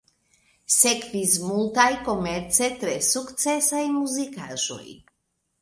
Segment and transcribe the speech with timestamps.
[0.75, 4.85] Sekvis multaj komerce tre sukcesaj muzikaĵoj.